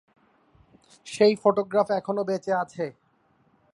[1.07, 2.85] সেই ফটোগ্রাফ এখনও বেঁচে আছে।